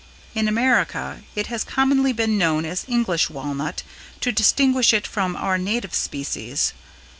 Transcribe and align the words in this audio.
In 0.33 0.47
America 0.47 1.21
it 1.35 1.45
has 1.45 1.63
commonly 1.63 2.11
been 2.11 2.35
known 2.35 2.65
as 2.65 2.85
English 2.87 3.29
Walnut 3.29 3.83
to 4.21 4.31
distinguish 4.31 4.95
it 4.95 5.05
from 5.05 5.35
our 5.35 5.59
native 5.59 5.93
species. 5.93 6.73